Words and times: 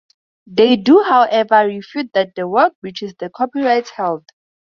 They 0.47 0.77
do, 0.77 1.03
however, 1.07 1.67
refute 1.67 2.09
that 2.15 2.33
the 2.33 2.47
work 2.47 2.73
breaches 2.81 3.13
the 3.19 3.29
copyrights 3.29 3.91
held. 3.91 4.25